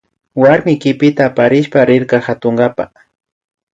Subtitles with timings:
[0.43, 2.85] Warmi kipita aparishpa rirka katunkapa